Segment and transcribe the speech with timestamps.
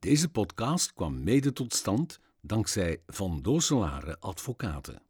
[0.00, 5.02] Deze podcast kwam mede tot stand dankzij Van Dooselare Advocaten.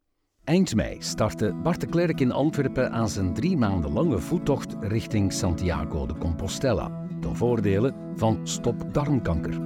[0.43, 5.33] Eind mei startte Bart de Klerk in Antwerpen aan zijn drie maanden lange voettocht richting
[5.33, 9.61] Santiago de Compostela, ten voordele van Stop Darmkanker.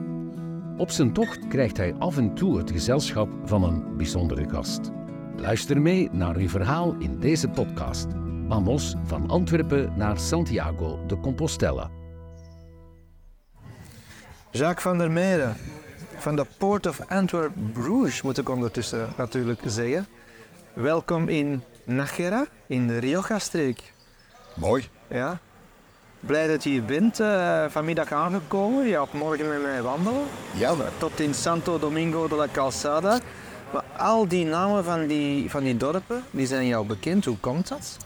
[0.78, 4.92] Op zijn tocht krijgt hij af en toe het gezelschap van een bijzondere gast.
[5.38, 8.08] Luister mee naar uw verhaal in deze podcast.
[8.48, 12.03] Vamos van Antwerpen naar Santiago de Compostela.
[14.54, 15.56] Jacques van der Meren
[16.18, 20.08] van de Port of Antwerp Bruges, moet ik ondertussen natuurlijk zeggen.
[20.74, 23.94] Welkom in Nájera, in de Rioja-streek.
[24.56, 24.90] Mooi.
[25.08, 25.40] Ja.
[26.20, 28.86] Blij dat je hier bent, uh, vanmiddag aangekomen.
[28.86, 30.24] Je gaat morgen met mij wandelen.
[30.56, 30.76] Ja.
[30.98, 33.20] Tot in Santo Domingo de la Calzada.
[33.72, 37.26] Maar al die namen van die, van die dorpen, die zijn jou bekend.
[37.26, 37.98] Hoe komt dat?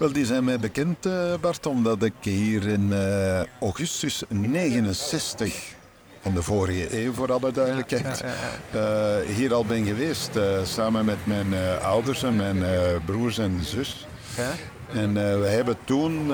[0.00, 5.74] Wel, die zijn mij bekend, uh, Bart, omdat ik hier in uh, augustus 69
[6.20, 8.24] van de vorige eeuw, voor alle duidelijkheid,
[8.74, 10.30] uh, hier al ben geweest.
[10.64, 12.64] samen met mijn ouders en mijn
[13.04, 14.06] broers en zus.
[14.92, 16.32] En we hebben toen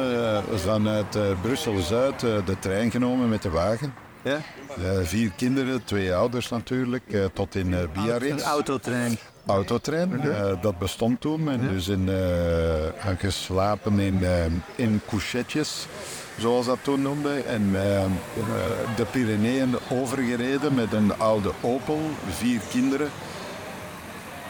[0.54, 3.94] vanuit Brussel-Zuid de trein genomen met de wagen.
[4.22, 4.40] Ja?
[5.02, 8.42] vier kinderen, twee ouders natuurlijk, tot in Biarritz.
[8.42, 10.20] Een autotrein autotrein.
[10.24, 11.50] Uh, dat bestond toen.
[11.50, 14.44] En dus in, uh, geslapen in, uh,
[14.74, 15.86] in couchetjes,
[16.38, 17.40] zoals dat toen noemde.
[17.40, 17.70] En
[18.96, 23.08] de Pyreneeën overgereden met een oude Opel, vier kinderen.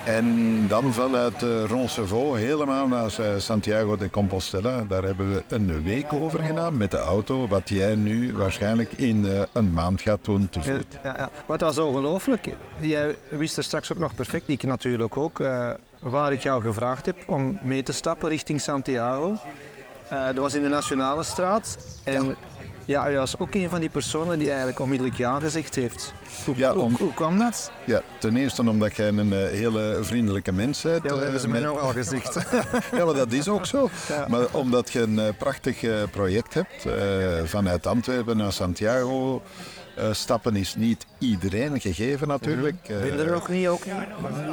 [0.07, 4.85] En dan vanuit uh, Roncevaux helemaal naar Santiago de Compostela.
[4.89, 7.49] Daar hebben we een week over gedaan met de auto.
[7.49, 10.87] Wat jij nu waarschijnlijk in uh, een maand gaat doen te voet.
[11.03, 11.31] Ja, ja.
[11.47, 12.49] Wat was ongelooflijk.
[12.81, 15.39] Jij wist er straks ook nog perfect, ik natuurlijk ook,
[15.99, 19.37] waar ik jou gevraagd heb om mee te stappen richting Santiago.
[20.09, 21.79] dat was in de Nationale Straat.
[22.05, 22.35] En ja.
[22.87, 26.13] Ja, hij was ook een van die personen die eigenlijk onmiddellijk ja gezegd heeft.
[26.45, 27.71] Hoe, ja, om, hoe, kwam dat?
[27.85, 31.03] Ja, ten eerste omdat jij een uh, hele vriendelijke mens bent.
[31.03, 31.79] Ja, dat hebben ze mij met...
[31.79, 32.35] al gezegd.
[32.97, 33.89] ja, maar dat is ook zo.
[34.09, 34.27] Ja.
[34.29, 36.87] Maar omdat je een uh, prachtig project hebt,
[37.45, 39.43] vanuit Antwerpen naar Santiago...
[39.99, 42.77] Uh, stappen is niet iedereen gegeven natuurlijk.
[42.87, 43.85] Ben je er ook niet ook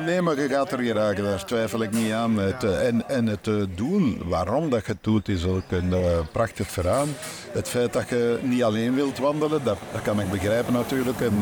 [0.05, 2.37] Nee, maar je gaat er geraken, daar twijfel ik niet aan.
[2.37, 5.93] Het, en, en het doel, waarom dat je het doet, is ook een
[6.31, 7.05] prachtig verhaal.
[7.51, 11.21] Het feit dat je niet alleen wilt wandelen, dat, dat kan ik begrijpen natuurlijk.
[11.21, 11.33] En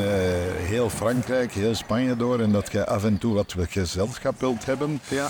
[0.55, 2.39] heel Frankrijk, heel Spanje door.
[2.39, 5.01] En dat je af en toe wat gezelschap wilt hebben.
[5.07, 5.29] Ja.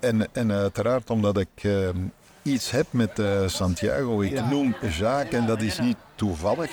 [0.00, 1.68] En, en uiteraard omdat ik
[2.42, 4.20] iets heb met Santiago.
[4.20, 4.48] Ik ja.
[4.48, 6.70] noem Jacques en dat is niet toevallig.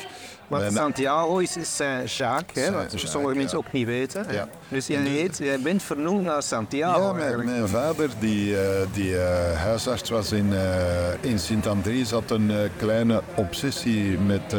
[0.51, 1.77] Maar Santiago is, is
[2.17, 4.25] Jacques, hè, wat sommige mensen ook niet weten.
[4.31, 4.47] Ja.
[4.67, 7.07] Dus jij, heet, jij bent vernoemd naar Santiago.
[7.07, 8.59] Ja, mijn, mijn vader, die, uh,
[8.93, 10.61] die uh, huisarts was in, uh,
[11.21, 14.55] in Sint-Andries, had een kleine obsessie met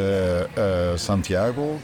[0.95, 1.79] Santiago.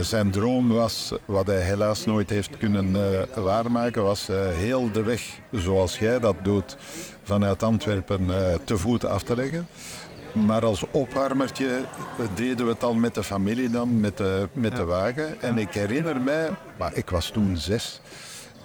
[0.00, 2.96] zijn droom was, wat hij helaas nooit heeft kunnen
[3.34, 5.22] waarmaken, was heel de weg
[5.52, 6.76] zoals jij dat doet,
[7.22, 8.30] vanuit Antwerpen
[8.64, 9.66] te voet af te leggen.
[10.44, 11.84] Maar als opwarmertje
[12.34, 14.78] deden we het al met de familie dan, met de, met ja.
[14.78, 15.40] de wagen.
[15.40, 18.00] En ik herinner mij, maar ik was toen zes.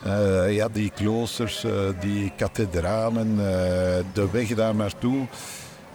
[0.05, 3.43] Uh, ja, die kloosters, uh, die kathedralen, uh,
[4.13, 5.25] de weg daar naartoe.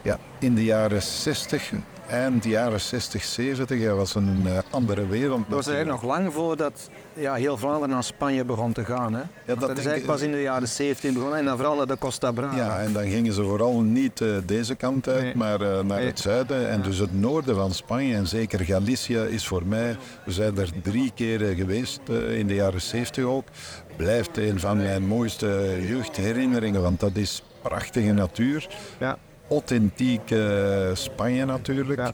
[0.02, 1.72] Ja, in de jaren 60,
[2.08, 5.38] eind jaren 60, 70, ja, was een uh, andere wereld.
[5.38, 9.14] Dat was eigenlijk nog lang voordat ja, heel Vlaanderen naar Spanje begon te gaan.
[9.14, 9.20] Hè?
[9.20, 11.86] Ja, dat, dat is eigenlijk pas in de jaren 70 begonnen en dan vooral naar
[11.86, 12.56] de Costa Brava.
[12.56, 15.36] Ja, en dan gingen ze vooral niet uh, deze kant uit, nee.
[15.36, 16.06] maar uh, naar nee.
[16.06, 16.68] het zuiden.
[16.68, 16.84] En ja.
[16.84, 21.12] dus het noorden van Spanje en zeker Galicia is voor mij, we zijn er drie
[21.14, 22.00] keren geweest
[22.30, 23.44] in de jaren 70 ook,
[23.96, 28.68] blijft een van mijn mooiste jeugdherinneringen, want dat is prachtige natuur.
[28.98, 29.18] Ja
[29.48, 30.34] authentiek
[30.92, 32.00] Spanje natuurlijk.
[32.00, 32.12] Ja.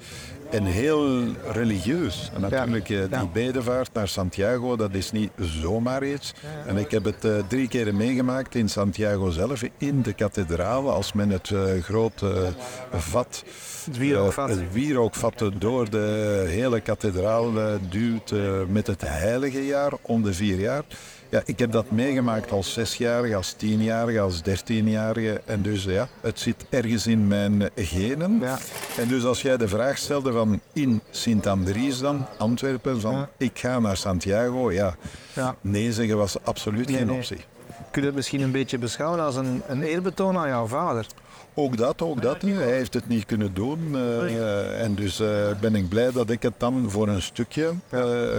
[0.53, 2.31] En heel religieus.
[2.35, 3.07] En natuurlijk, ja.
[3.07, 6.35] die bedevaart naar Santiago, dat is niet zomaar iets.
[6.67, 11.13] En ik heb het uh, drie keer meegemaakt in Santiago zelf, in de kathedraal, als
[11.13, 12.53] men het uh, grote
[12.93, 13.45] vat,
[13.85, 17.53] het wierookvat, het wierookvat door de hele kathedraal
[17.91, 18.33] duwt
[18.69, 20.85] met het heilige jaar om de vier jaar.
[21.33, 25.41] Ja, ik heb dat meegemaakt als zesjarige, als tienjarige, als dertienjarige.
[25.45, 28.39] En dus ja, het zit ergens in mijn genen.
[28.41, 28.59] Ja.
[28.99, 33.29] En dus als jij de vraag stelde van in Sint-Andries dan, Antwerpen, van ja.
[33.37, 34.97] ik ga naar Santiago, ja,
[35.33, 35.57] ja.
[35.61, 37.17] nee zeggen was absoluut nee, geen nee.
[37.17, 37.45] optie.
[37.91, 41.07] Kun je het misschien een beetje beschouwen als een, een eerbetoon aan jouw vader?
[41.55, 42.43] Ook dat, ook dat.
[42.43, 43.79] Hij heeft het niet kunnen doen.
[43.91, 45.29] Uh, uh, en dus uh,
[45.61, 47.73] ben ik blij dat ik het dan voor een stukje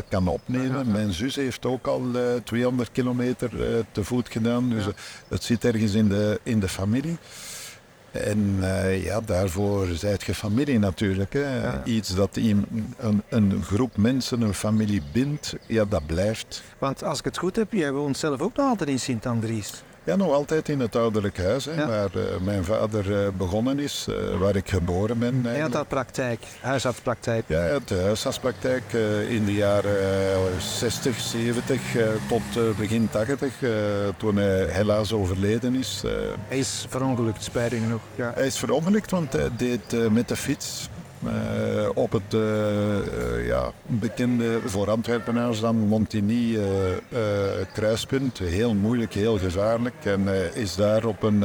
[0.10, 0.92] kan opnemen.
[0.92, 2.02] Mijn zus heeft ook al
[2.44, 3.50] 200 kilometer
[3.92, 4.70] te voet gedaan.
[4.70, 4.86] Dus
[5.28, 7.18] het zit ergens in de, in de familie.
[8.12, 11.34] En uh, ja, daarvoor zijt je familie natuurlijk.
[11.34, 11.84] Hè.
[11.84, 12.94] Iets dat een,
[13.30, 16.64] een, groep mensen, een familie bindt, ja, dat blijft.
[16.78, 19.84] Want als ik het goed heb, jij woont zelf ook nog altijd in Sint-Andries.
[20.06, 24.08] Ja, nog altijd in het ouderlijk huis, hè, waar uh, mijn vader uh, begonnen is,
[24.10, 25.46] uh, waar ik geboren ben.
[25.46, 27.44] Hij had dat praktijk, huisartspraktijk.
[27.48, 28.94] Ja, het huisartspraktijk
[29.30, 31.82] in de jaren 60, 70
[32.28, 33.54] tot begin 80,
[34.18, 36.04] toen hij helaas overleden is.
[36.48, 38.02] hij is verongelukt, spijtig genoeg.
[38.16, 38.32] Ja.
[38.36, 40.90] Hij is verongelukt, want hij deed met de fiets
[41.94, 46.58] op het uh, ja, bekende voor Antwerpenaars dan Montigny
[47.74, 48.38] kruispunt.
[48.38, 49.96] Heel moeilijk, heel gevaarlijk.
[50.04, 51.44] En is daar op een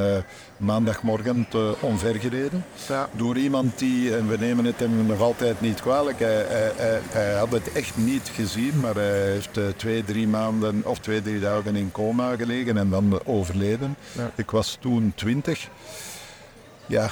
[0.56, 2.64] maandagmorgen te omvergereden.
[2.88, 3.08] Ja.
[3.12, 7.34] Door iemand die, en we nemen het hem nog altijd niet kwalijk, hij, hij, hij,
[7.34, 11.76] had het echt niet gezien, maar hij heeft twee, drie maanden of twee, drie dagen
[11.76, 13.96] in coma gelegen en dan overleden.
[14.12, 14.30] Ja.
[14.34, 15.68] Ik was toen twintig.
[16.86, 17.10] Ja,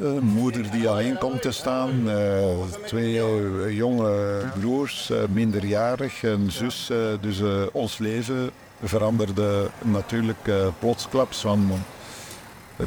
[0.00, 2.42] een moeder die alleen komt te staan, uh,
[2.86, 6.90] twee uh, jonge broers, uh, minderjarig, een zus.
[7.20, 7.42] dus
[7.72, 8.50] ons leven
[8.82, 11.70] veranderde natuurlijk plotsklaps van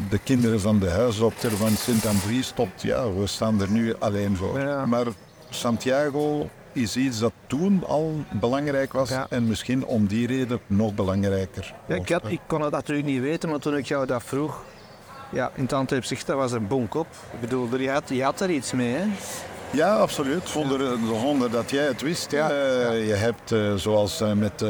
[0.09, 4.87] de kinderen van de huisdokter van Sint-Andries tot, ja, we staan er nu alleen voor.
[4.87, 5.05] Maar
[5.49, 11.73] Santiago is iets dat toen al belangrijk was en misschien om die reden nog belangrijker.
[11.87, 14.63] Ja, ik, had, ik kon het natuurlijk niet weten, maar toen ik jou dat vroeg,
[15.29, 17.07] ja, in het Antwerp dat was een bonk op.
[17.33, 19.05] Ik bedoel, je had, je had er iets mee, hè?
[19.71, 20.49] Ja, absoluut.
[20.49, 22.31] Zonder, zonder dat jij het wist.
[22.31, 22.51] Ja.
[22.51, 24.63] Uh, je hebt, uh, zoals uh, met,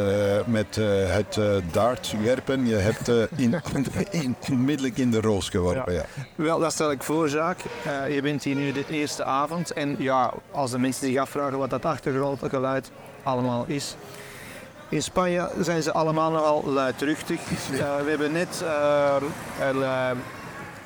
[0.45, 0.75] met
[1.07, 1.39] het
[1.71, 3.61] dartwerpen, je hebt in,
[4.23, 5.93] in, onmiddellijk in de roos geworpen.
[5.93, 6.05] Ja.
[6.15, 6.43] ja.
[6.43, 7.71] Wel, dat stel ik voor, Jacques.
[8.09, 9.73] je bent hier nu de eerste avond.
[9.73, 12.91] En ja, als de mensen zich afvragen wat dat achtergrondgeluid
[13.23, 13.95] allemaal is.
[14.89, 17.39] In Spanje zijn ze allemaal nogal luidruchtig.
[17.69, 18.63] we hebben net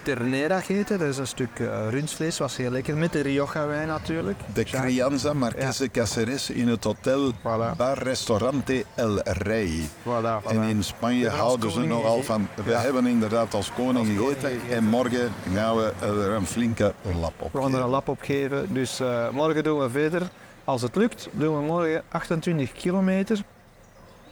[0.01, 0.99] ternera gegeten.
[0.99, 2.97] Dat is een stuk uh, rundvlees, was heel lekker.
[2.97, 4.39] Met de Rioja wijn natuurlijk.
[4.53, 7.75] De Crianza Marqués de Cáceres in het hotel voilà.
[7.77, 9.89] Bar Restaurante El Rey.
[10.03, 12.47] Voilà, En in Spanje houden ze nogal van...
[12.65, 14.59] We hebben inderdaad als koning gegeten.
[14.69, 18.21] En morgen gaan we er een flinke lap op We gaan er een lap op
[18.21, 18.73] geven.
[18.73, 20.21] Dus uh, morgen doen we verder.
[20.63, 23.43] Als het lukt, doen we morgen 28 kilometer.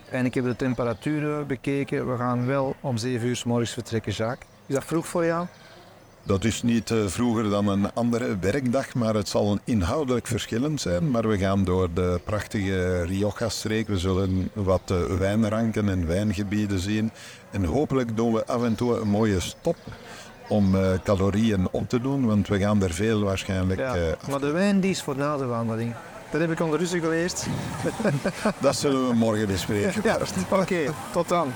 [0.10, 2.12] En ik heb de temperaturen bekeken.
[2.12, 4.48] We gaan wel om 7 uur s morgens vertrekken, Jacques.
[4.66, 5.48] Is dat vroeg voor jou?
[6.30, 10.82] Dat is niet uh, vroeger dan een andere werkdag, maar het zal een inhoudelijk verschillend
[10.82, 11.12] zijn.
[11.12, 13.88] Maar we gaan door de prachtige Rioja-streek.
[13.88, 17.12] We zullen wat uh, wijnranken en wijngebieden zien.
[17.52, 19.76] En hopelijk doen we af en toe een mooie stop
[20.48, 23.80] om uh, calorieën op te doen, want we gaan er veel waarschijnlijk...
[23.80, 23.96] Ja,
[24.30, 25.94] maar de wijn die is voor na de wandeling.
[26.32, 27.48] Dat heb ik ondertussen geleerd.
[28.62, 30.02] Dat zullen we morgen bespreken.
[30.04, 30.18] Ja,
[30.52, 30.94] oké.
[31.12, 31.52] Tot dan.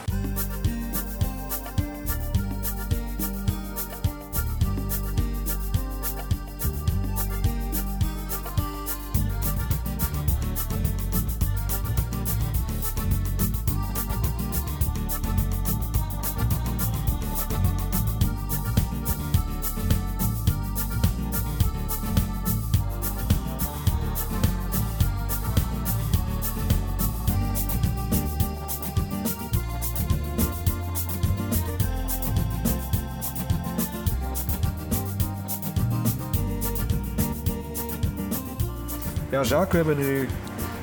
[39.34, 40.28] Ja, Jacques, we hebben nu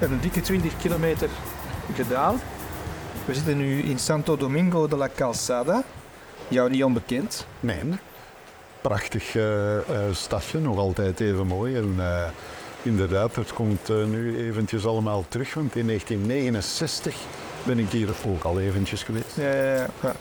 [0.00, 1.28] een dikke 20 kilometer
[1.94, 2.40] gedaan.
[3.24, 5.82] We zitten nu in Santo Domingo de la Calzada.
[6.48, 7.46] Jou niet onbekend.
[7.60, 7.80] Nee.
[8.80, 9.80] Prachtig uh, uh,
[10.12, 11.76] stadje, nog altijd even mooi.
[11.76, 12.24] En uh,
[12.82, 17.14] inderdaad, het komt nu eventjes allemaal terug, want in 1969
[17.62, 19.36] ben ik hier ook al eventjes geweest.
[19.36, 20.14] Ja, ja, ja.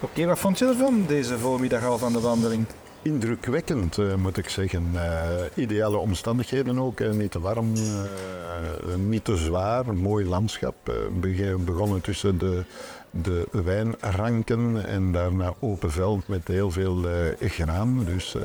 [0.00, 2.66] Oké, wat vond je ervan, deze voormiddag al van de wandeling?
[3.02, 4.90] Indrukwekkend, uh, moet ik zeggen.
[4.94, 5.22] Uh,
[5.54, 7.00] ideale omstandigheden ook.
[7.00, 7.72] Uh, niet te warm,
[8.96, 9.94] niet te zwaar.
[9.94, 10.74] Mooi landschap.
[11.64, 12.64] begonnen tussen de,
[13.10, 17.04] de wijnranken en daarna open veld met heel veel
[17.40, 18.04] graan.
[18.04, 18.36] Dus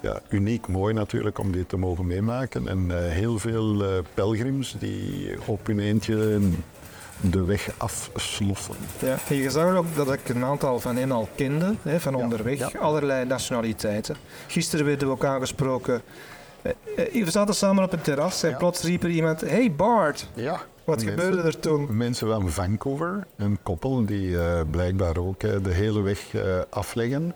[0.00, 2.68] ja, uniek mooi natuurlijk om dit te mogen meemaken.
[2.68, 3.82] En heel veel
[4.14, 6.40] pelgrims die op hun eentje
[7.20, 8.74] de weg afsloffen.
[8.98, 12.78] Ja, je zag ook dat ik een aantal van hen al kende, hè, van onderweg,
[12.78, 14.16] allerlei nationaliteiten.
[14.46, 16.02] Gisteren werden we ook aangesproken.
[16.62, 20.28] Eh, eh, we zaten samen op een terras en plots riep er iemand: Hey Bart!
[20.34, 20.60] Ja.
[20.84, 21.96] Wat gebeurde er toen?
[21.96, 27.34] Mensen van Vancouver, een koppel die uh, blijkbaar ook uh, de hele weg uh, afleggen.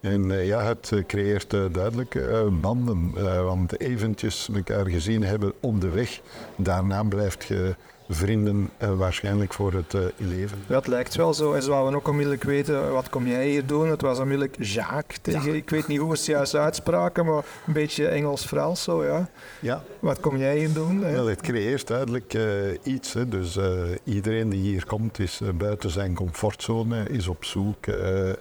[0.00, 2.18] En ja, het creëert duidelijk
[2.60, 3.12] banden,
[3.44, 6.20] want eventjes elkaar gezien hebben op de weg,
[6.56, 7.74] daarna blijft je
[8.08, 10.58] vrienden uh, waarschijnlijk voor het uh, leven.
[10.66, 11.52] Dat lijkt wel zo.
[11.52, 13.90] En ze wouden ook onmiddellijk weten, wat kom jij hier doen?
[13.90, 17.72] Het was onmiddellijk Jacques tegen, ik weet niet hoe we het juist uitspraken, maar een
[17.72, 19.28] beetje Engels-Frans zo, ja.
[19.60, 19.82] ja.
[19.98, 21.00] Wat kom jij hier doen?
[21.00, 22.44] Wel, het creëert duidelijk uh,
[22.82, 23.12] iets.
[23.12, 23.28] Hè.
[23.28, 23.58] Dus
[24.04, 27.86] iedereen die hier komt is buiten zijn comfortzone, is op zoek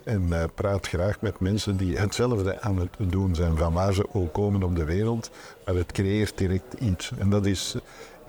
[0.03, 4.33] en praat graag met mensen die hetzelfde aan het doen zijn, van waar ze ook
[4.33, 5.29] komen op de wereld.
[5.65, 7.11] Maar het creëert direct iets.
[7.17, 7.75] En dat is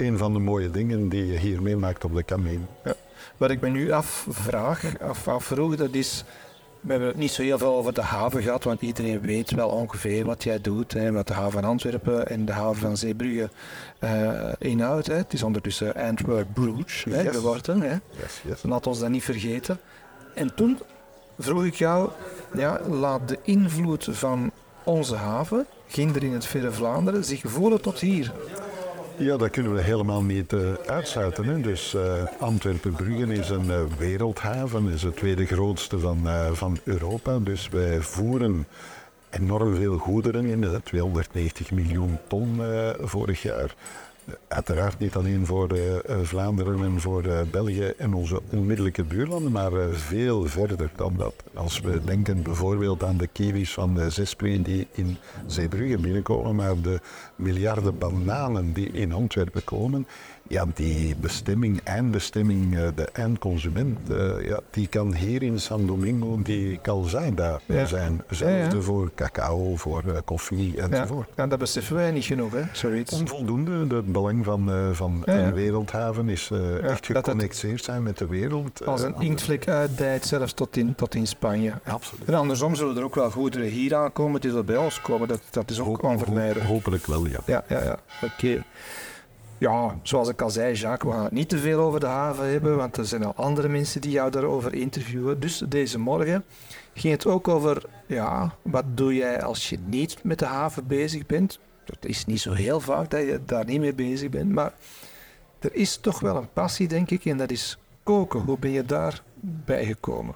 [0.00, 2.67] een van de mooie dingen die je hier meemaakt op de Cameen.
[2.85, 2.95] Ja.
[3.37, 6.25] Wat ik me nu afvraag, af, afvroeg, dat is...
[6.81, 9.69] We hebben het niet zo heel veel over de haven gehad, want iedereen weet wel
[9.69, 10.93] ongeveer wat jij doet.
[10.93, 13.50] Hè, wat de haven van Antwerpen en de haven van Zeebrugge
[14.00, 15.07] uh, inhoudt.
[15.07, 15.14] Hè.
[15.14, 17.37] Het is ondertussen Antwerp-Bruges yes.
[17.37, 17.81] geworden.
[17.81, 17.97] Hè.
[18.11, 18.62] Yes, yes.
[18.62, 19.81] Laat ons dat niet vergeten.
[20.35, 20.78] En toen
[21.38, 22.11] vroeg ik jou,
[22.55, 24.50] ja, laat de invloed van
[24.85, 28.33] onze haven, Ginder in het Verre Vlaanderen, zich voelen tot hier.
[29.18, 31.44] Ja, dat kunnen we helemaal niet uh, uitsluiten.
[31.44, 31.60] Hè.
[31.60, 37.38] Dus uh, Antwerpen-Bruggen is een uh, wereldhaven, is het tweede grootste van, van Europa.
[37.38, 38.66] Dus wij voeren
[39.30, 42.60] enorm veel goederen in, 290 miljoen ton
[43.00, 43.75] vorig jaar.
[44.49, 45.80] Uiteraard niet alleen voor uh,
[46.23, 51.35] Vlaanderen en voor uh, België en onze onmiddellijke buurlanden, maar veel verder dan dat.
[51.54, 55.16] Als we denken bijvoorbeeld aan de kiwis van de Zespri die in
[55.47, 57.00] Zeebrugge binnenkomen, maar de
[57.37, 60.06] miljarden bananen die in Antwerpen komen,
[60.49, 66.40] ja, die bestemming, eindbestemming, eh, de eindconsument, uh, ja, die kan hier in San Domingo
[66.43, 67.87] die calzada ja.
[67.87, 68.23] zijn.
[68.26, 71.28] Hetzelfde voor cacao, voor uh, koffie enzovoort.
[71.37, 71.47] Ja.
[71.47, 73.12] dat beseffen wij niet genoeg, hè, zoiets.
[73.12, 73.97] Onvoldoende.
[73.97, 76.50] Het belang van, van een wereldhaven is
[76.83, 78.87] echt geconnecteerd zijn met de wereld.
[78.87, 81.73] Als een inktvlek uitdijt, zelfs tot in, tot in Spanje.
[81.85, 82.28] Absoluut.
[82.28, 85.28] En andersom zullen er ook wel goederen hier aankomen die zullen bij ons komen.
[85.28, 86.67] Dat, dat is ook onvermijdelijk.
[86.67, 87.38] hopelijk wel, ja.
[87.47, 87.99] Ja, ja, ja.
[88.23, 88.64] Oké.
[89.59, 92.50] Ja, zoals ik al zei, Jacques, we gaan het niet te veel over de haven
[92.50, 95.41] hebben, want er zijn al andere mensen die jou daarover interviewen.
[95.41, 96.45] Dus deze morgen
[96.95, 101.27] ging het ook over, ja, wat doe jij als je niet met de haven bezig
[101.27, 101.59] bent?
[101.85, 104.73] Het is niet zo heel vaak dat je daar niet mee bezig bent, maar
[105.59, 108.41] er is toch wel een passie, denk ik, en dat is koken.
[108.41, 110.35] Hoe ben je daar bijgekomen?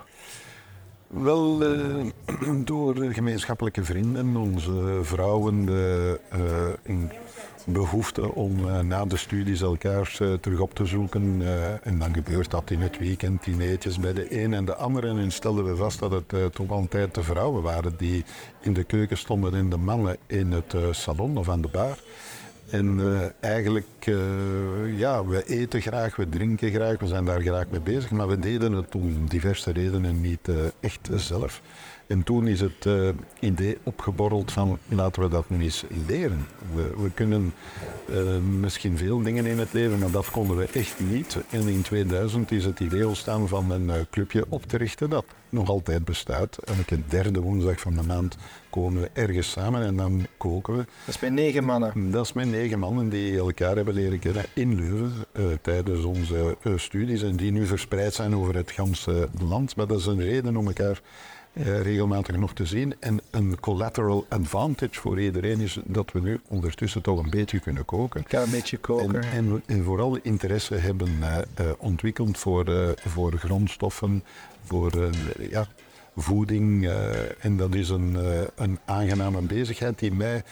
[1.06, 2.06] Wel, uh,
[2.64, 6.12] door gemeenschappelijke vrienden, onze vrouwen uh,
[6.82, 7.10] in
[7.66, 11.40] behoefte om uh, na de studies elkaar uh, terug op te zoeken.
[11.40, 15.04] Uh, en dan gebeurt dat in het weekend, dineetjes bij de een en de ander.
[15.04, 18.24] En stelden we vast dat het toch altijd de vrouwen waren die
[18.60, 21.98] in de keuken stonden en de mannen in het salon of aan de bar.
[22.70, 23.00] En
[23.40, 23.86] eigenlijk,
[24.96, 28.38] ja, we eten graag, we drinken graag, we zijn daar graag mee bezig, maar we
[28.38, 30.48] deden het om diverse redenen niet
[30.80, 31.60] echt zelf.
[32.06, 33.08] En toen is het uh,
[33.40, 36.46] idee opgeborreld van laten we dat nu eens leren.
[36.74, 37.54] We, we kunnen
[38.10, 41.38] uh, misschien veel dingen in het leven, maar dat konden we echt niet.
[41.50, 45.24] En in 2000 is het idee ontstaan van een uh, clubje op te richten dat
[45.48, 46.58] nog altijd bestaat.
[46.64, 48.36] Elke derde woensdag van de maand
[48.70, 50.84] komen we ergens samen en dan koken we.
[51.04, 52.10] Dat is met negen mannen?
[52.10, 55.12] Dat is met negen mannen die elkaar hebben leren kennen in Leuven
[55.62, 59.76] tijdens onze studies en die nu verspreid zijn over het ganse land.
[59.76, 61.00] Maar dat is een reden om elkaar
[61.52, 62.94] uh, regelmatig nog te zien.
[63.00, 67.84] En een collateral advantage voor iedereen is dat we nu ondertussen toch een beetje kunnen
[67.84, 68.20] koken.
[68.20, 69.22] Ik kan een beetje koken.
[69.22, 71.38] En, en, vooral interesse hebben uh,
[71.78, 74.24] ontwikkeld voor, voor grondstoffen,
[74.64, 75.10] voor
[75.50, 75.66] ja,
[76.16, 76.88] voeding.
[77.38, 78.16] en dat is een,
[78.54, 80.42] een aangename bezigheid die mij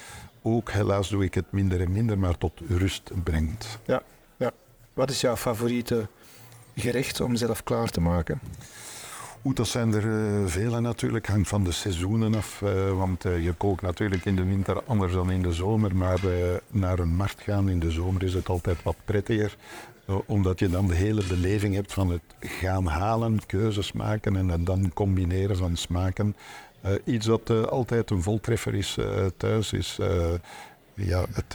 [0.42, 3.78] ook, helaas doe ik het minder en minder, maar tot rust brengt.
[3.84, 4.02] Ja,
[4.36, 4.52] ja.
[4.92, 6.08] Wat is jouw favoriete
[6.74, 8.40] gerecht om zelf klaar te maken?
[9.44, 11.26] Oeh, dat zijn er uh, vele natuurlijk.
[11.26, 12.60] Hangt van de seizoenen af.
[12.60, 15.96] Uh, want uh, je kookt natuurlijk in de winter anders dan in de zomer.
[15.96, 16.20] Maar
[16.70, 19.56] naar een markt gaan in de zomer is het altijd wat prettiger.
[20.26, 24.66] omdat je dan de hele beleving hebt van het gaan halen, keuzes maken en het
[24.66, 26.36] dan combineren van smaken.
[27.04, 28.98] iets dat altijd een voltreffer is
[29.36, 29.98] thuis is
[30.94, 31.50] ja, het,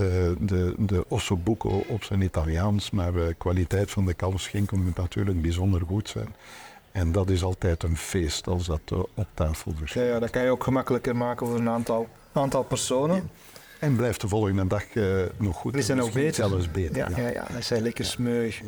[0.48, 5.82] de, de ossobuco op zijn Italiaans, maar de kwaliteit van de kalfsschenkel moet natuurlijk bijzonder
[5.88, 6.36] goed zijn.
[6.96, 10.08] En dat is altijd een feest als dat uh, op tafel verschijnt.
[10.08, 13.30] Ja, ja, dat kan je ook gemakkelijker maken voor een aantal, aantal personen.
[13.80, 15.74] En blijft de volgende dag uh, nog goed.
[15.74, 16.48] Die zijn ook beter.
[16.48, 16.98] Zelfs beter.
[16.98, 17.18] Ja, ja.
[17.18, 18.62] ja, ja dat zijn lekker smeuig.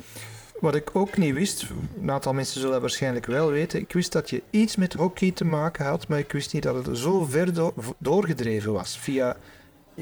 [0.60, 1.66] Wat ik ook niet wist,
[2.02, 5.32] een aantal mensen zullen dat waarschijnlijk wel weten, ik wist dat je iets met hockey
[5.32, 9.38] te maken had, maar ik wist niet dat het zo ver do doorgedreven was via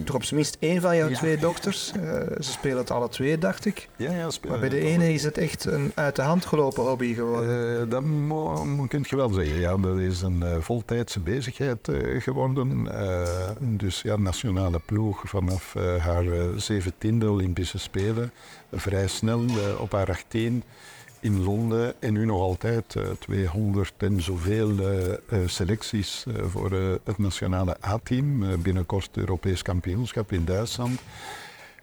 [0.04, 1.92] toch op zijn minst één van jouw twee dochters.
[1.98, 2.02] Uh,
[2.40, 3.90] ze spelen het alle twee, dacht ik.
[3.96, 7.14] Ja, ja, maar bij de ene is het echt een uit de hand gelopen hobby
[7.14, 7.84] geworden.
[7.84, 8.04] Uh, dat
[8.88, 9.60] kun je wel zeggen.
[9.60, 12.88] Ja, dat is een uh, voltijdse bezigheid geworden.
[13.60, 16.26] dus ja, nationale ploeg vanaf haar
[16.56, 18.32] zeventiende Olympische Spelen.
[18.72, 19.46] Vrij snel
[19.80, 20.64] op haar 18
[21.26, 26.72] in Londen en nu nog altijd uh, eh, 200 en zoveel uh, selecties voor
[27.04, 28.62] het nationale A-team.
[28.62, 31.00] binnenkort Europees kampioenschap in Duitsland.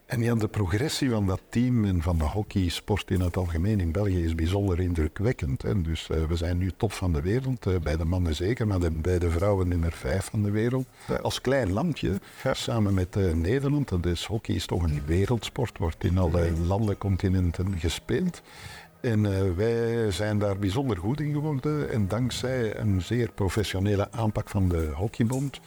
[0.06, 3.92] En ja, de progressie van dat team en van de hockeysport in het algemeen in
[3.92, 5.62] België is bijzonder indrukwekkend.
[5.62, 5.82] Hè.
[5.82, 9.18] Dus we zijn nu top van de wereld, bij de mannen zeker, maar de, bij
[9.18, 10.87] de vrouwen nummer vijf van de wereld.
[11.22, 12.20] als klein landje,
[12.52, 17.78] samen met Nederland, dat is hockey is toch een wereldsport, wordt in alle landen, continenten
[17.78, 18.42] gespeeld.
[19.02, 21.90] En uh, wij zijn daar bijzonder goed in geworden.
[21.90, 25.61] En dankzij een zeer professionele aanpak van de Hockeybond,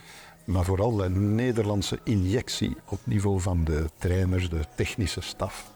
[0.45, 5.74] maar vooral een Nederlandse injectie op niveau van de trainers, de technische staf.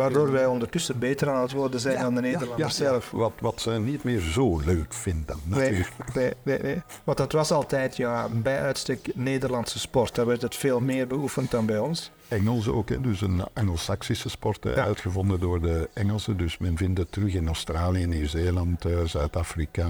[0.00, 3.10] Waardoor wij ondertussen beter aan het worden zijn dan de Nederlanders ja, zelf.
[3.10, 5.90] Wat, wat ze niet meer zo leuk vinden, natuurlijk.
[6.14, 10.14] Nee, nee, nee, Want dat was altijd ja, bij uitstek Nederlandse sport.
[10.14, 12.10] Daar werd het veel meer beoefend dan bij ons.
[12.28, 13.00] Engels ook, hè?
[13.00, 16.36] dus een Engels-Saxische sport uitgevonden door de Engelsen.
[16.36, 19.88] Dus men vindt het terug in Australië, Nieuw-Zeeland, eh, Zuid-Afrika,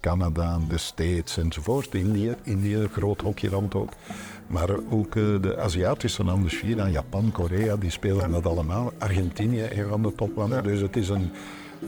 [0.00, 1.94] Canada, de States enzovoort.
[1.94, 3.92] Indië, Indië, groot hockeyland ook.
[4.52, 8.92] Maar ook eh, de Aziatische landen, China, Japan, Korea, die spelen dat allemaal.
[8.98, 10.62] Argentinië, een van de toplanden.
[10.62, 11.30] Dus het is een,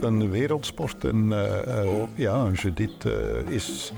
[0.00, 1.04] een wereldsport.
[1.04, 3.04] En uh, ja, Judith
[3.48, 3.92] is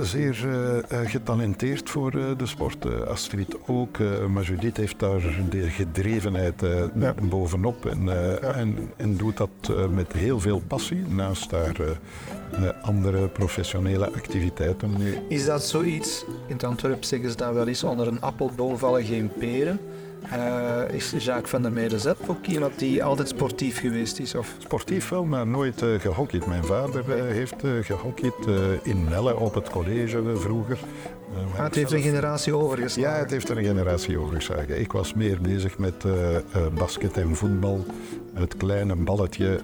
[0.00, 3.06] zeer uh, getalenteerd voor de sport.
[3.06, 3.98] Astrid ook.
[4.28, 5.20] maar Judith heeft daar
[5.50, 6.62] de gedrevenheid
[6.98, 7.14] ja.
[7.22, 7.86] bovenop.
[7.86, 8.36] En, ja.
[8.38, 11.76] en, en, doet dat met heel veel passie naast haar
[12.82, 14.90] andere professionele activiteiten.
[15.28, 16.24] Is dat zoiets?
[16.46, 19.80] In het Antwerp zeggen ze dan wel eens onder een appelboom vallen geen peren.
[20.32, 24.34] Uh, is Jacques van der Meijden zelf ook iemand die altijd sportief geweest is?
[24.34, 24.54] Of?
[24.58, 26.46] Sportief wel, maar nooit uh, gehockeyd.
[26.46, 28.34] Mijn vader uh, heeft gehockeyd
[28.82, 30.78] in Melle op het college vroeger.
[31.56, 33.12] Ah, het heeft een generatie overgeslagen?
[33.12, 34.80] Ja, het heeft een generatie overgeslagen.
[34.80, 36.04] Ik was meer bezig met
[36.74, 37.84] basket en voetbal.
[38.34, 39.60] Het kleine balletje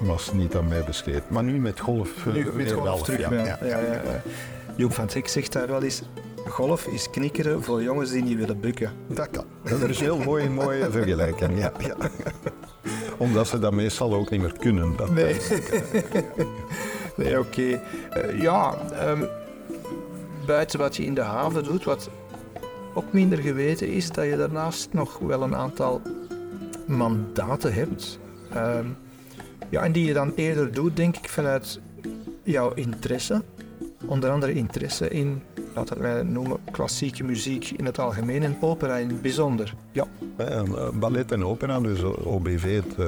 [0.00, 1.30] was niet aan mij besteed.
[1.30, 3.02] Maar nu met golf, nu, met golf.
[3.02, 3.32] Terug, ja.
[3.32, 3.58] Ja.
[3.62, 4.02] Ja,
[4.76, 6.02] Joep van Zek zegt daar wel eens
[6.48, 8.92] golf is knikkeren voor jongens die niet willen bukken.
[9.06, 9.44] Dat kan.
[9.62, 11.58] Dat is een heel mooie, mooie vergelijking.
[11.58, 11.96] Ja, ja.
[13.16, 14.96] Omdat ze dat meestal ook niet meer kunnen.
[14.96, 15.36] Dat nee,
[17.16, 17.60] nee oké.
[17.62, 17.80] Uh,
[18.40, 19.28] ja, um,
[20.46, 22.10] buiten wat je in de haven doet, wat
[22.94, 26.02] ook minder geweten is, dat je daarnaast nog wel een aantal
[26.86, 28.18] mandaten hebt.
[28.56, 28.96] Um,
[29.68, 31.80] ja, en die je dan eerder doet, denk ik, vanuit
[32.42, 33.42] jouw interesse.
[34.06, 35.42] Onder andere interesse in
[35.74, 39.74] laten wij noemen, klassieke muziek in het algemeen en opera in het bijzonder.
[39.92, 40.06] Ja.
[40.36, 40.62] Eh,
[40.94, 43.06] ballet en opera, dus OBV het uh,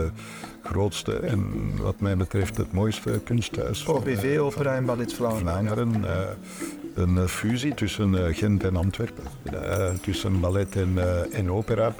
[0.62, 3.86] grootste en wat mij betreft het mooiste kunsthuis.
[3.86, 5.66] OBV, opera en ballet Vlaanderen.
[5.66, 9.24] Vlaanderen uh, een fusie tussen Gent en Antwerpen,
[10.00, 10.98] tussen ballet en,
[11.32, 11.94] en opera,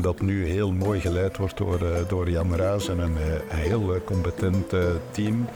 [0.00, 3.16] dat nu heel mooi geleid wordt door, door Jan Raas en een
[3.48, 4.72] heel competent
[5.10, 5.46] team.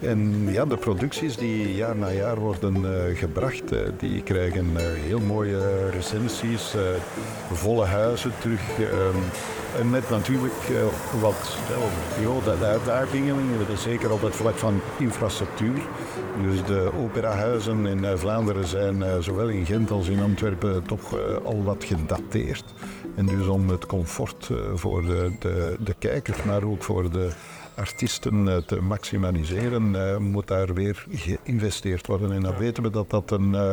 [0.00, 4.80] En ja, de producties die jaar na jaar worden uh, gebracht, uh, die krijgen uh,
[4.80, 6.74] heel mooie recensies,
[7.52, 8.78] volle huizen terug.
[8.78, 9.18] Ehm,
[9.80, 10.54] en met natuurlijk
[11.20, 11.56] wat
[12.22, 13.36] grote uitdagingen,
[13.76, 15.82] zeker op het vlak van infrastructuur.
[16.42, 21.84] Dus de operahuizen in Vlaanderen zijn zowel in Gent als in Antwerpen toch al wat
[21.84, 22.64] gedateerd.
[23.14, 27.30] En dus om het comfort voor de, de, de kijkers, maar ook voor de
[27.76, 32.32] artiesten eh, te maximaliseren, eh, moet daar weer geïnvesteerd worden.
[32.32, 33.70] En dan weten we dat dat een eh,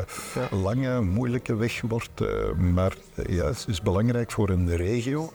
[0.63, 2.21] lange, moeilijke weg wordt.
[2.57, 2.95] maar
[3.27, 5.31] ja, het is belangrijk voor een regio.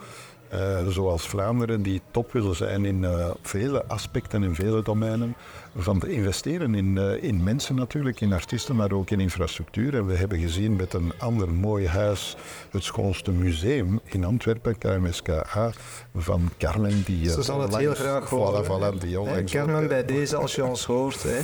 [0.89, 3.07] Zoals Vlaanderen, die top willen zijn in
[3.43, 5.37] vele aspecten en vele domeinen,
[5.77, 9.95] van te investeren in, uh, in mensen natuurlijk, in artiesten, maar ook in infrastructuur.
[9.95, 12.37] En we hebben gezien met een ander mooi huis,
[12.71, 15.73] het schoonste museum in Antwerpen, KMSKA,
[16.15, 17.03] van Carmen.
[17.05, 18.65] Die, Ze zal het heel graag horen.
[18.65, 21.41] Voilà, voilà, die Carmen, bij deze, als je ons hoort, hè,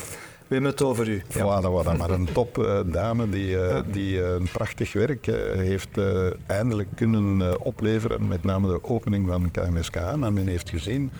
[0.52, 1.22] we hebben het over u.
[1.28, 1.62] Ja.
[1.62, 1.98] Voilà, voilà.
[1.98, 5.98] Maar een top uh, dame die, uh, die een prachtig werk heeft
[6.46, 10.12] eindelijk kunnen opleveren, met name de opening van KMSKA.
[10.12, 11.10] En men heeft gezien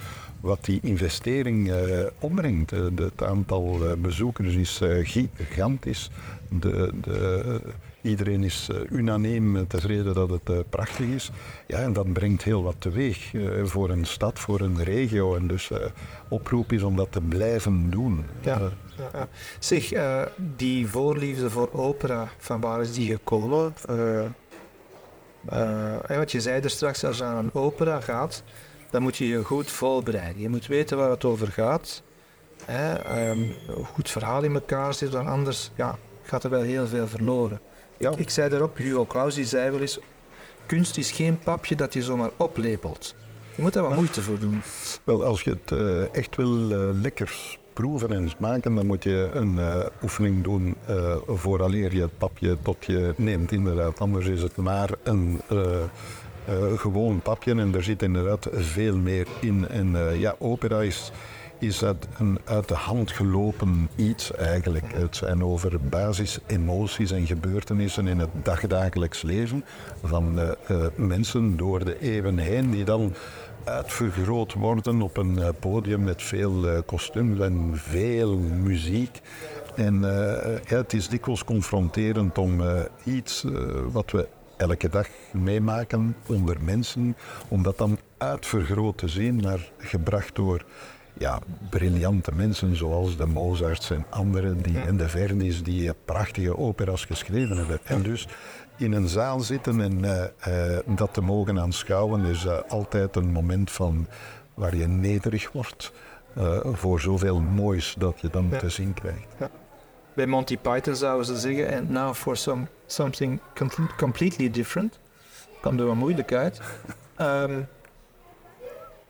[0.41, 1.77] wat die investering uh,
[2.19, 2.73] opbrengt.
[2.73, 6.11] Uh, het aantal uh, bezoekers is gigantisch.
[6.49, 7.61] De, de
[8.03, 11.31] iedereen is unaniem tevreden dat het prachtig is.
[11.67, 15.37] Ja, en dat brengt heel wat teweeg voor een stad, voor een regio.
[15.37, 15.71] En dus
[16.29, 18.25] oproep is om dat te blijven doen.
[18.41, 18.71] Ja.
[19.59, 19.93] Zeg,
[20.57, 23.75] die voorliefde voor opera, van waar is die gekomen?
[26.09, 28.43] wat je zei er straks, als je aan een opera gaat,
[28.91, 30.43] dan moet je je goed voorbereiden.
[30.43, 32.03] Je moet weten waar het over gaat.
[32.65, 37.09] Hè, um, goed verhaal in elkaar zit, want anders ja, gaat er wel heel veel
[37.09, 37.61] verloren.
[38.03, 38.13] Ja.
[38.17, 39.99] Ik zei daarop, Hugo Claus die zei wel eens,
[40.67, 43.15] kunst is geen papje dat je zomaar oplepelt.
[43.55, 44.63] Je moet daar wat moeite voor doen.
[45.05, 49.31] Wel, als je het uh, echt wil uh, lekker proeven en smaken, dan moet je
[49.33, 50.77] een uh, oefening doen
[51.27, 53.53] vooraleer je het papje tot je neemt.
[53.53, 55.41] Inderdaad, anders is het maar een
[56.77, 59.69] gewoon papje en er zit inderdaad veel meer in.
[59.69, 61.13] En ja, opera is
[61.63, 64.93] is dat een uit de hand gelopen iets eigenlijk.
[64.93, 69.65] Het zijn over basis emoties en gebeurtenissen in het dagdagelijks leven
[70.05, 73.15] van uh, uh, mensen door de eeuwen heen die dan
[73.65, 79.21] uitvergroot worden op een uh, podium met veel kostuums en veel muziek.
[79.75, 80.03] En
[80.65, 82.61] het is dikwijls confronterend om
[83.05, 83.45] iets
[83.93, 87.17] wat we elke dag meemaken onder mensen,
[87.49, 90.65] om dat dan uitvergroot te zien, maar gebracht door
[91.23, 91.39] ja,
[91.71, 97.57] briljante mensen zoals de Mozarts en anderen die, en de Vernis die prachtige operas geschreven
[97.57, 97.79] hebben.
[97.85, 98.29] En dus
[98.77, 103.33] in een zaal zitten en uh, uh, dat te mogen aanschouwen is uh, altijd een
[103.33, 104.07] moment van
[104.55, 105.93] waar je nederig wordt
[106.73, 108.59] voor zoveel moois dat je dan ja.
[108.59, 109.27] te zien krijgt.
[109.39, 109.51] Ja.
[110.15, 113.41] Bij Monty Python zouden ze zeggen, and now for some, something
[113.97, 114.99] completely different.
[115.61, 116.61] Komt er wat moeilijk uit.
[117.21, 117.69] um,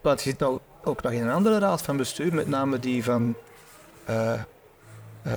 [0.01, 3.35] wat je nou ook nog in een andere raad van bestuur, met name die van
[4.09, 4.33] uh,
[5.27, 5.33] uh,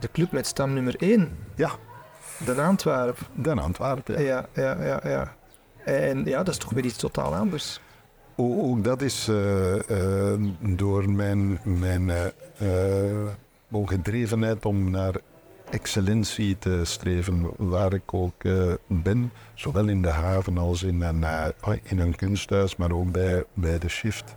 [0.00, 1.38] de club met stam nummer 1.
[1.54, 1.70] Ja.
[2.44, 3.18] De Antwerp.
[3.34, 4.18] De Antwerp, ja.
[4.18, 5.34] Ja, ja, ja, ja.
[5.84, 7.80] En ja, dat is toch weer iets totaal anders.
[8.36, 9.74] Ook dat is uh,
[10.58, 12.10] door mijn, mijn
[13.70, 15.14] gedrevenheid om naar
[15.70, 21.20] excellentie te streven waar ik ook uh, ben, zowel in de haven als in een,
[21.20, 21.46] uh,
[21.82, 24.34] in een kunsthuis, maar ook bij, bij de shift.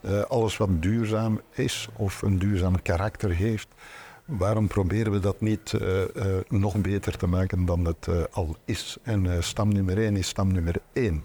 [0.00, 3.68] Uh, alles wat duurzaam is of een duurzaam karakter heeft,
[4.24, 5.74] waarom proberen we dat niet
[6.48, 8.96] nog beter te maken dan het al is?
[9.02, 11.22] En stam nummer 1 is stam nummer 1.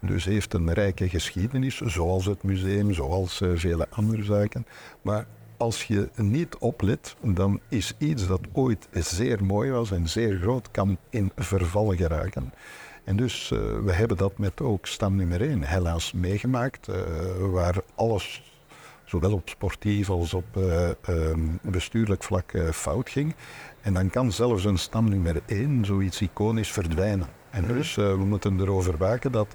[0.00, 4.66] Dus heeft een rijke geschiedenis, zoals het museum, zoals vele andere zaken.
[5.02, 5.26] Maar
[5.64, 10.70] als je niet oplet, dan is iets dat ooit zeer mooi was en zeer groot,
[10.70, 12.52] kan in verval geraken.
[13.04, 16.96] En dus uh, we hebben dat met ook stam nummer 1 helaas meegemaakt, uh,
[17.52, 18.42] waar alles
[19.04, 20.90] zowel op sportief als op uh,
[21.62, 23.34] bestuurlijk vlak fout ging.
[23.80, 27.28] En dan kan zelfs een stam nummer 1 zoiets iconisch verdwijnen.
[27.50, 29.54] En dus we moeten erover waken dat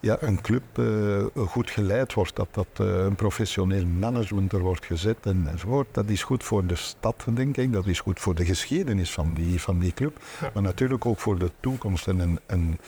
[0.00, 4.86] ja, een club uh, goed geleid wordt, dat, dat uh, een professioneel management er wordt
[4.86, 5.86] gezet en, enzovoort.
[5.92, 7.72] Dat is goed voor de stad, denk ik.
[7.72, 10.18] Dat is goed voor de geschiedenis van die, van die club.
[10.54, 12.08] Maar natuurlijk ook voor de toekomst.
[12.08, 12.78] En een, een,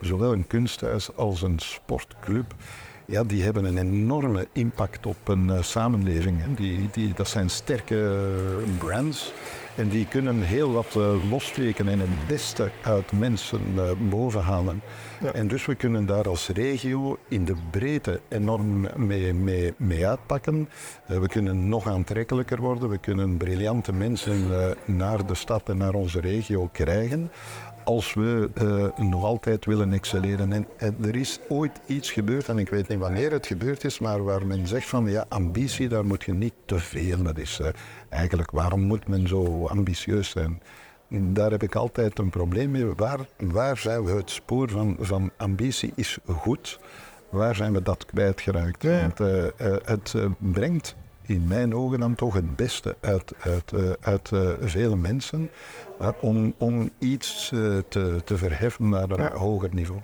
[0.00, 2.54] zowel een kunsthuis als een sportclub
[3.12, 6.56] ja, die hebben een enorme impact op een uh, samenleving.
[6.56, 8.28] Die, die, dat zijn sterke
[8.78, 9.32] brands.
[9.76, 14.82] En die kunnen heel wat uh, lossteken en het beste uit mensen uh, bovenhalen.
[15.20, 15.32] Ja.
[15.32, 20.68] En dus we kunnen daar als regio in de breedte enorm mee, mee, mee uitpakken.
[21.10, 22.88] Uh, we kunnen nog aantrekkelijker worden.
[22.88, 24.46] We kunnen briljante mensen
[24.84, 27.30] naar de stad en naar onze regio krijgen
[27.84, 30.52] als we uh, nog altijd willen excelleren.
[30.52, 33.98] En, en, er is ooit iets gebeurd, en ik weet niet wanneer het gebeurd is,
[33.98, 37.22] maar waar men zegt van ja, ambitie, daar moet je niet te veel.
[37.22, 37.68] Dat is uh,
[38.08, 40.62] eigenlijk, waarom moet men zo ambitieus zijn?
[41.08, 42.86] Daar heb ik altijd een probleem mee.
[42.96, 46.80] Waar, waar zijn we het spoor van, van ambitie is goed?
[47.30, 48.82] Waar zijn we dat kwijtgeraakt?
[48.82, 49.00] Ja.
[49.00, 54.30] Want uh, het brengt in mijn ogen dan toch het beste uit, uit, uit
[54.60, 55.50] vele mensen
[56.20, 59.32] om, om iets uh, te, te verheffen naar een ja.
[59.32, 60.00] hoger niveau.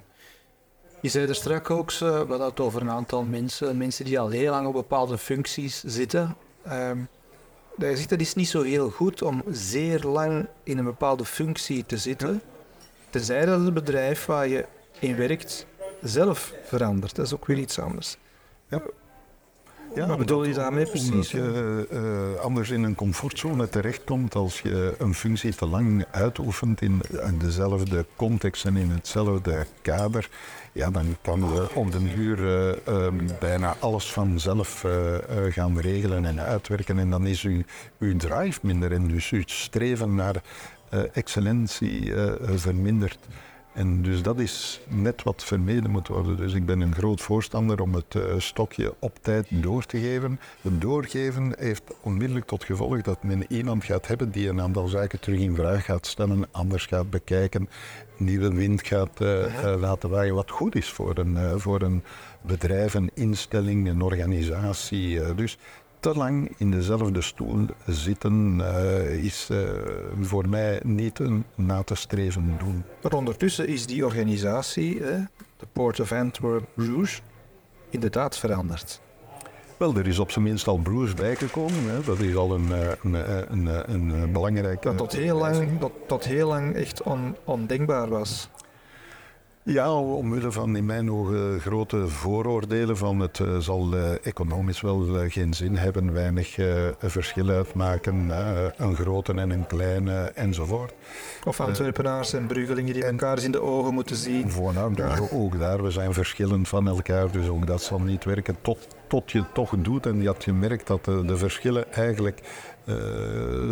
[1.00, 4.28] Je zei er straks ook, we hadden het over een aantal mensen, mensen die al
[4.28, 6.37] heel lang op bepaalde functies zitten.
[6.72, 7.09] Um,
[7.76, 11.87] je ziet, dat is niet zo heel goed om zeer lang in een bepaalde functie
[11.87, 12.42] te zitten,
[13.11, 14.66] tenzij dat het bedrijf waar je
[14.98, 15.66] in werkt
[16.02, 17.16] zelf verandert.
[17.16, 18.16] Dat is ook weer iets anders.
[18.68, 18.83] Ja.
[19.98, 21.11] Ja, Wat bedoel je daarmee precies?
[21.11, 26.82] Omdat je uh, anders in een comfortzone terechtkomt als je een functie te lang uitoefent
[26.82, 30.28] in, in dezelfde context en in hetzelfde kader.
[30.72, 33.06] Ja, dan kan je op den duur uh, uh,
[33.40, 34.84] bijna alles vanzelf
[35.48, 36.98] gaan regelen en uitwerken.
[36.98, 37.62] En dan is uw,
[37.98, 40.42] uw drive minder en dus uw streven naar
[41.12, 42.12] excellentie
[42.54, 43.18] vermindert.
[43.78, 46.36] En dus dat is net wat vermeden moet worden.
[46.36, 50.40] Dus ik ben een groot voorstander om het stokje op tijd door te geven.
[50.60, 55.20] Het doorgeven heeft onmiddellijk tot gevolg dat men iemand gaat hebben die een aantal zaken
[55.20, 57.68] terug in vraag gaat stellen, anders gaat bekijken,
[58.16, 59.20] nieuwe wind gaat
[59.80, 62.02] laten waaien, wat goed is voor een, voor een
[62.42, 65.34] bedrijf, een instelling, een organisatie.
[65.34, 65.58] dus
[66.00, 69.58] te lang in dezelfde stoel zitten uh, is uh,
[70.20, 72.84] voor mij niet een na te streven doen.
[73.02, 75.20] Maar ondertussen is die organisatie, eh,
[75.56, 77.22] de Port of Antwerp Bruges,
[77.90, 79.00] inderdaad veranderd.
[79.76, 81.90] Wel, er is op zijn minst al Bruges bijgekomen.
[81.90, 82.00] Hè.
[82.02, 82.70] Dat is al een,
[83.02, 83.14] een,
[83.52, 84.88] een, een, een belangrijke...
[84.88, 88.48] Dat tot heel lang, dat tot heel lang echt on, ondenkbaar was.
[89.70, 95.07] Ja, omwille van in mijn ogen grote vooroordelen van het uh, zal uh, economisch wel
[95.07, 96.57] uh, geen zin hebben, weinig
[96.98, 98.31] verschil uitmaken,
[98.76, 100.92] een grote en een kleine enzovoort.
[101.44, 104.50] Of Antwerpenaars en Bruggelingen die elkaar eens in de ogen moeten zien.
[104.50, 105.18] Voornaam, ja.
[105.33, 109.31] ook daar, we zijn verschillend van elkaar, dus ook dat zal niet werken tot, tot
[109.31, 112.40] je het toch doet en je had gemerkt dat de, de verschillen eigenlijk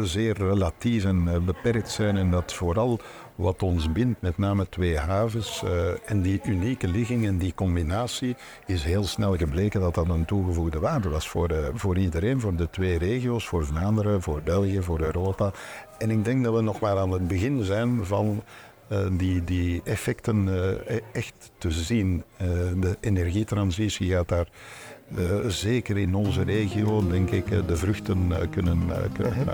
[0.03, 3.01] zeer relatief en beperkt zijn en dat vooral
[3.37, 5.63] wat ons bindt, met name twee havens.
[5.65, 5.71] Uh,
[6.05, 10.79] en die unieke ligging en die combinatie is heel snel gebleken dat dat een toegevoegde
[10.79, 15.01] waarde was voor, uh, voor iedereen, voor de twee regio's, voor Vlaanderen, voor België, voor
[15.01, 15.53] Europa.
[15.99, 18.43] En ik denk dat we nog maar aan het begin zijn van
[18.93, 20.49] uh, die, die effecten
[20.87, 22.23] e-, echt te zien.
[22.81, 24.49] de energietransitie gaat daar
[25.47, 28.79] zeker in onze regio, denk ik, de vruchten kunnen,
[29.13, 29.45] kunnen.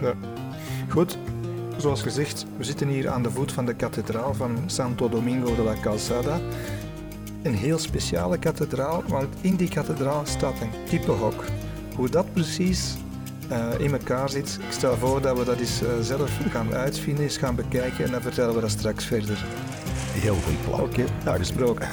[0.00, 0.14] Ja.
[0.88, 1.18] Goed,
[1.78, 5.62] Zoals gezegd, we zitten hier aan de voet van de kathedraal van Santo Domingo de
[5.62, 6.40] la Calzada.
[7.42, 11.44] Een heel speciale kathedraal, want in die kathedraal staat een kippenhok.
[11.96, 12.94] Hoe dat precies
[13.50, 17.24] uh, in elkaar zit, ik stel voor dat we dat eens uh, zelf gaan uitvinden,
[17.24, 19.44] eens gaan bekijken en dan vertellen we dat straks verder.
[20.12, 20.80] Heel goed plan.
[20.80, 21.88] Oké, okay, gesproken.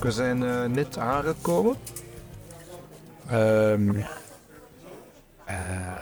[0.00, 1.76] We zijn uh, net aangekomen.
[3.32, 3.96] Um,
[5.48, 5.96] uh,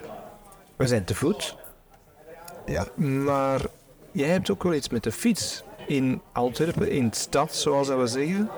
[0.76, 1.56] we zijn te voet.
[2.66, 2.86] Ja.
[2.94, 3.60] Maar
[4.12, 5.62] jij hebt ook wel iets met de fiets.
[5.86, 8.50] In Antwerpen, in de stad, zoals we zeggen,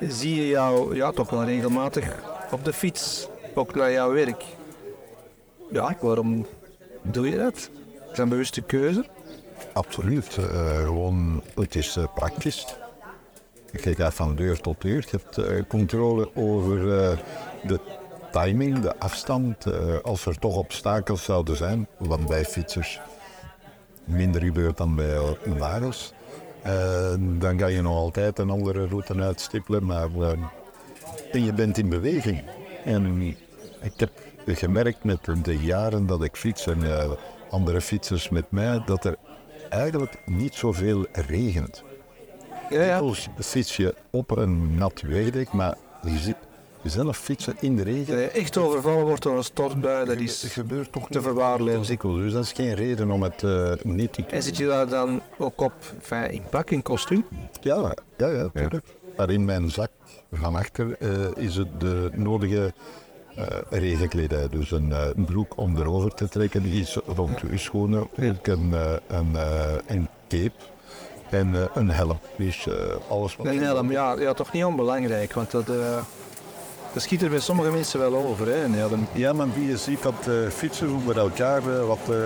[0.00, 2.16] zie je jou ja, toch wel regelmatig
[2.50, 3.28] op de fiets.
[3.54, 4.44] Ook naar jouw werk.
[5.70, 6.46] Ja, waarom
[7.02, 7.56] doe je dat?
[7.56, 7.68] Is
[8.08, 9.04] dat een bewuste keuze?
[9.72, 10.36] Absoluut.
[10.36, 12.66] Uh, gewoon, het is praktisch.
[13.72, 15.06] Je gaat van deur tot deur.
[15.10, 17.18] Je hebt uh, controle over uh,
[17.66, 17.80] de
[18.32, 19.66] timing, de afstand.
[19.66, 23.00] Uh, als er toch obstakels zouden zijn, wat bij fietsers
[24.04, 25.18] minder gebeurt dan bij
[25.58, 26.12] wagens,
[27.38, 29.86] dan kan je nog altijd een andere route uitstippelen.
[29.86, 30.08] Maar
[31.32, 32.42] en je bent in beweging.
[32.84, 33.22] En
[33.80, 34.10] ik heb
[34.46, 36.78] gemerkt met de jaren dat ik fiets en
[37.50, 39.16] andere fietsers met mij, dat er
[39.68, 41.82] eigenlijk niet zoveel regent.
[42.70, 43.12] Ja, ja.
[43.38, 46.36] fiets je op een nat weerdek, maar je ziet
[46.82, 48.18] jezelf fietsen in de regen.
[48.18, 51.98] je echt overvallen wordt door een stortbui, dat is het gebeurt toch te verwaarlozen.
[51.98, 55.20] Dus dat is geen reden om het uh, niet te En zit je daar dan
[55.38, 57.24] ook op enfin, in pak, in kostuum?
[57.60, 58.86] Ja, ja, ja, natuurlijk.
[59.16, 59.90] Maar in mijn zak
[60.32, 62.72] van achter uh, is het de nodige
[63.38, 64.48] uh, regenkledij.
[64.48, 68.74] Dus een, uh, broek om erover te trekken, iets rond je schoenen, ook een,
[69.08, 69.36] een,
[69.86, 70.52] een cape
[71.30, 72.18] en uh, een helm.
[72.36, 72.74] Dus uh,
[73.08, 73.46] alles wat...
[73.46, 75.76] Een helm, ja, ja, toch niet onbelangrijk, want dat, uh,
[76.92, 79.06] dat schiet er bij sommige mensen wel over, hè, een helm.
[79.12, 82.16] Ja, maar wie je ziet dat fietsen met elkaar wat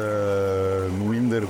[1.08, 1.42] minder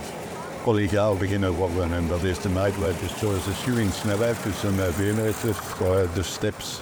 [0.63, 1.93] collegiaal beginnen worden.
[1.93, 5.59] En dat is de nightlife, dus zoals de stuwingssnelheid tussen veemeters,
[6.15, 6.81] de steps,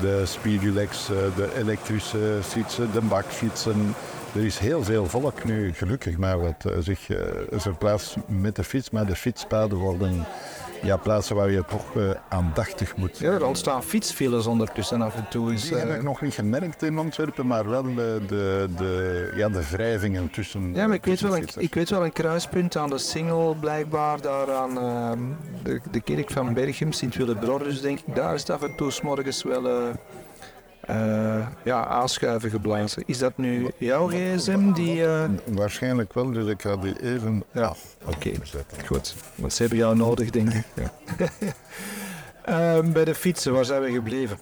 [0.00, 1.06] de speedulex,
[1.36, 3.94] de elektrische fietsen, de bakfietsen,
[4.34, 7.18] er is heel veel volk nu, gelukkig maar, wat uh, zich uh,
[7.50, 10.26] verplaatst met de fiets, maar de fietspaden worden
[10.82, 15.26] ja, plaatsen waar je toch uh, aandachtig moet Ja, er ontstaan fietsfiles ondertussen af en
[15.30, 15.52] toe.
[15.52, 19.48] Is, die heb ik nog niet gemerkt in Antwerpen, maar wel de, de, de, ja,
[19.48, 20.74] de wrijvingen tussen...
[20.74, 24.20] Ja, maar ik weet, wel een, ik weet wel een kruispunt aan de Singel, blijkbaar,
[24.20, 25.10] daar aan uh,
[25.62, 28.14] de, de kerk van Berchem, Sint-Willebrodus, denk ik.
[28.14, 29.92] Daar is het af en toe s morgens wel...
[30.90, 30.96] Uh,
[31.42, 33.02] uh, ja, aanschuiven geblazen.
[33.06, 34.96] Is dat nu jouw gsm die...
[34.96, 35.24] Uh...
[35.44, 37.74] Waarschijnlijk wel, dus ik ga die even ja.
[38.04, 38.38] Oké, okay.
[38.86, 39.14] goed.
[39.48, 40.64] Ze hebben jou nodig, denk ik.
[40.74, 40.92] Ja.
[42.78, 44.38] uh, bij de fietsen, waar zijn we gebleven?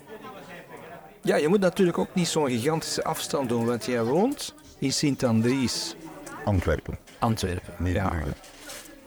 [1.23, 5.95] Ja, je moet natuurlijk ook niet zo'n gigantische afstand doen, want jij woont in Sint-Andries.
[6.45, 6.99] Antwerpen.
[7.19, 8.13] Antwerpen, Niet ja.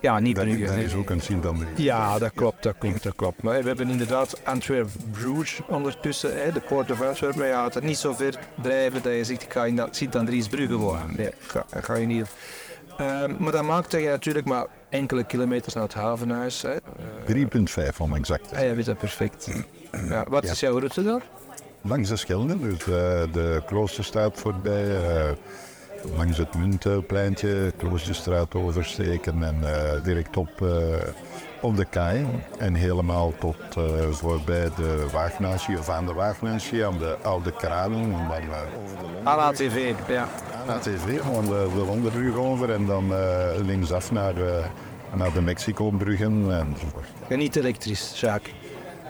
[0.04, 0.64] Ja, niet Dat, Brugge.
[0.64, 0.84] dat nee.
[0.84, 1.68] is ook een Sint-Andries.
[1.76, 3.42] Ja, dat klopt, dat klopt, dat klopt.
[3.42, 7.34] Maar we hebben inderdaad Antwerp-Bruges ondertussen, hè, de Port of Antwerp.
[7.34, 9.96] Maar je gaat het niet zo ver drijven dat je zegt, ik ga in dat
[9.96, 11.14] Sint-Andries-Brugge wonen.
[11.16, 12.26] Nee, ga, dat ga je niet.
[12.98, 16.62] Ehm, maar dat maakt dat je natuurlijk maar enkele kilometers naar het havenhuis.
[16.62, 16.76] Hè.
[17.24, 19.50] 3,5 om exact te Ah, je weet dat perfect.
[20.08, 20.50] Ja, wat Ja.
[20.50, 21.22] is jouw route daar?
[21.82, 22.86] Langs de Schelde, dus eh,
[23.32, 25.30] de Kloosterstraat voorbij, eh,
[26.16, 30.68] langs het Muntpleintje, Kloosterstraat oversteken en eh, direct op, eh,
[31.60, 32.26] op de kaai.
[32.58, 38.02] En helemaal tot eh, voorbij de Waagnatie, of aan de Waagnatie, aan de Oude Kranen.
[38.02, 38.20] En dan
[38.84, 40.28] over de ATV, ja.
[40.66, 43.12] naar TV, gewoon de, de Londerbrug over en dan
[43.62, 44.34] linksaf naar,
[45.14, 47.06] naar de Mexico-bruggen enzovoort.
[47.28, 48.63] En niet elektrisch, Jacques.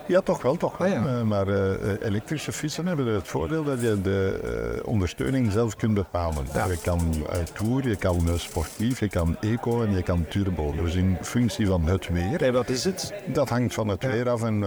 [0.06, 0.88] Ja, toch wel, toch wel.
[0.88, 1.06] Ah, ja.
[1.06, 4.40] Eh, maar eh, elektrische fietsen hebben het voordeel dat je de
[4.82, 6.46] eh, ondersteuning zelf kunt bepalen.
[6.52, 6.66] Ja.
[6.66, 7.14] Je kan
[7.52, 10.72] tour, je kan sportief, je kan eco en je kan turbo.
[10.72, 12.40] Dus in functie van het weer.
[12.40, 13.14] Nee, wat is het?
[13.26, 14.60] Dat hangt van het weer af en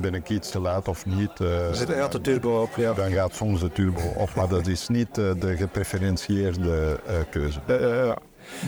[0.00, 1.32] ben ik iets te laat of niet.
[1.72, 2.92] Zit er gaat de turbo op, ja.
[2.92, 7.60] dan gaat soms de turbo op, maar dat is niet de gepreferentieerde keuze.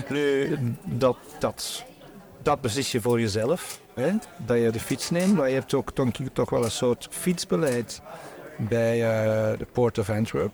[0.09, 1.83] Nu, dat, dat,
[2.41, 4.11] dat beslis je voor jezelf, hè?
[4.45, 8.01] dat je de fiets neemt, maar je hebt ook ik, toch wel een soort fietsbeleid
[8.57, 10.51] bij eh, de Port of Antwerp.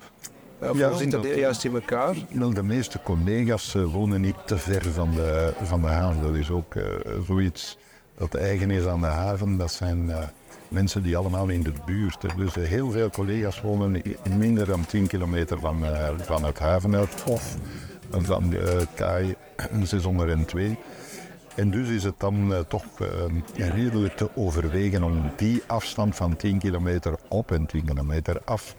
[0.60, 2.16] Of Ja, zit dat dat- juist in elkaar?
[2.32, 6.22] Wel, de meeste collega's eh, wonen niet te ver van de, van de haven.
[6.22, 6.84] Dat is ook eh,
[7.28, 7.78] zoiets
[8.18, 9.58] dat eigen is aan de haven.
[9.58, 10.18] Dat zijn eh,
[10.68, 12.18] mensen die allemaal in de buurt.
[12.38, 14.02] Dus eh, heel veel collega's wonen
[14.38, 17.56] minder dan 10 kilometer van, eh, van het havenhuis of
[18.22, 19.36] van de KAI
[19.84, 20.78] 602.
[21.56, 26.36] En dus is het dan eh, toch eh, redelijk te overwegen om die afstand van
[26.36, 28.76] 10 kilometer op en 10 kilometer af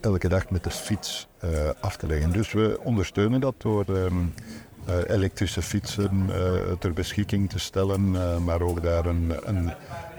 [0.00, 2.32] elke dag met de fiets eh, af te leggen.
[2.32, 4.14] Dus we ondersteunen dat door ehm,
[4.84, 6.30] eh, elektrische fietsen
[6.78, 8.10] ter beschikking te stellen,
[8.44, 9.72] maar ook daar een, een,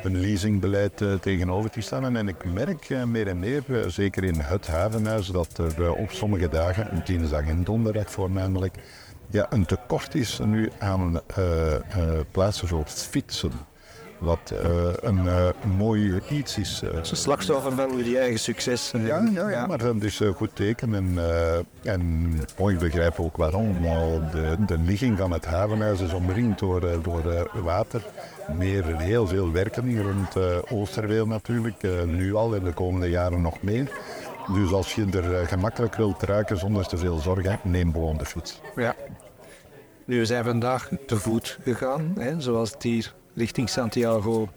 [0.03, 2.15] een leasingbeleid tegenover te stellen.
[2.15, 7.01] En ik merk meer en meer, zeker in het havenhuis, dat er op sommige dagen,
[7.05, 8.75] dinsdag en donderdag voornamelijk,
[9.29, 11.81] ja, een tekort is nu aan eh, eh,
[12.31, 13.51] plaatsen zoals fietsen.
[14.19, 14.69] Wat eh,
[15.01, 16.81] een eh, mooi iets is.
[16.81, 18.91] een slachtoffer van jullie eigen succes.
[18.91, 20.93] ja, ja, ja, maar dat is een goed teken.
[20.93, 21.17] En,
[21.83, 23.81] en oh, ik begrijp ook waarom.
[23.81, 28.01] Maar de, de ligging van het havenhuis is omringd door, door water.
[28.57, 30.35] Meer, heel veel werken hier rond
[30.71, 32.05] Oosterweel natuurlijk.
[32.05, 33.91] nu al en de komende jaren nog meer.
[34.53, 38.25] Dus als je er eh, gemakkelijk wilt ruiken zonder te veel zorgen, neem gewoon de
[38.25, 38.61] fiets.
[38.75, 38.95] Ja.
[40.05, 44.49] Nu, we zijn vandaag te voet gegaan, hè, zoals het hier richting Santiago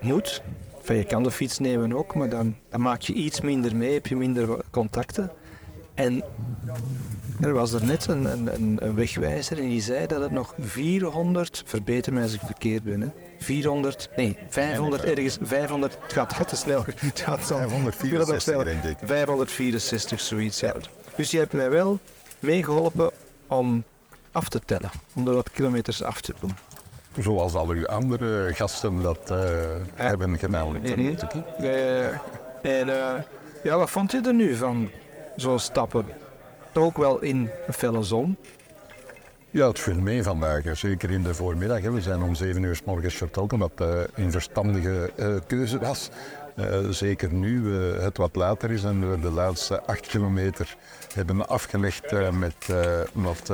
[0.00, 0.42] moet.
[0.78, 3.92] Enfin, je kan de fiets nemen ook, maar dan, dan maak je iets minder mee,
[3.92, 5.30] heb je minder contacten.
[5.94, 6.22] En
[7.40, 11.62] er was er net een, een, een- wegwijzer en die zei dat het nog 400,
[11.66, 16.84] verbeter mij als ik verkeerd ben, 400, nee, 500 ergens, 500, het gaat, te snel.
[16.96, 17.56] Het gaat zo.
[17.56, 18.96] 564 denk ik.
[19.08, 20.74] 564, zoiets, ja.
[21.16, 21.98] Dus je hebt mij wel
[22.38, 23.10] meegeholpen
[23.46, 23.84] om
[24.32, 26.54] af te tellen, om er wat kilometers af te doen.
[27.18, 29.38] Zoals al uw andere gasten dat eh,
[29.94, 30.72] hebben gedaan.
[30.72, 31.14] Mhm.
[31.58, 32.06] Eh,
[32.62, 33.22] en eh,
[33.62, 34.90] ja, wat vond je er nu van
[35.36, 36.06] zo'n stappen?
[36.72, 38.36] Toch ook wel in een felle zon.
[39.50, 40.62] Ja, het viel mee vandaag.
[40.72, 41.80] Zeker in de voormiddag.
[41.80, 46.10] We zijn om 7 uur s morgens vertrokken, wat eh, een verstandige eh, keuze was.
[46.54, 50.76] Eh, zeker nu het wat later is en we de laatste 8 kilometer
[51.14, 52.72] hebben afgelegd met
[53.12, 53.52] wat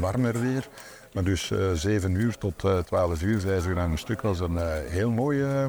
[0.00, 0.68] warmer weer.
[1.12, 4.58] Maar dus 7 uur tot 12 uur, 5 uur aan een stuk was een
[4.88, 5.68] heel mooie